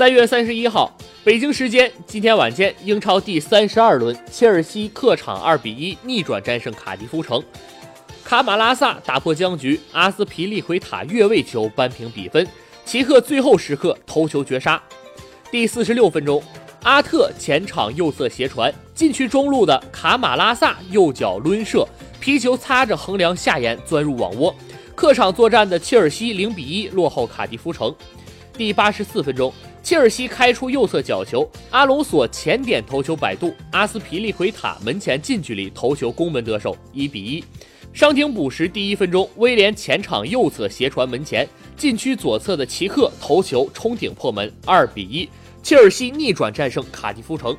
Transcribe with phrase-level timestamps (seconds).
[0.00, 0.90] 三月三十一号，
[1.22, 7.44] 北京时间今天晚间，英超第三十二轮，切尔西客场二比一逆转战胜卡迪夫城，
[8.24, 12.48] 卡马拉萨打破僵局，阿斯皮利奎塔越位球扳平比分，
[12.86, 14.82] 齐克最后时刻头球绝杀。
[15.50, 16.42] 第四十六分钟，
[16.82, 21.86] 阿特前场右侧斜传，禁区中路的卡马拉萨右脚抡射，
[22.18, 24.56] 皮球擦着横梁下沿钻入网窝，
[24.94, 27.94] 客场作战的切尔西零比一落后卡迪夫城。
[28.54, 29.52] 第八十四分钟。
[29.82, 37.44] 切尔西开出右侧角球，阿隆索前点头球摆渡，阿斯皮利奎塔门前近距离头球攻门得手，一比一。
[37.92, 45.28] 伤停补时第一分钟，威廉前场右侧斜传门前，禁区左侧的齐克头球冲顶破门，二比一。
[45.62, 47.56] 切尔西逆转战胜卡迪夫城。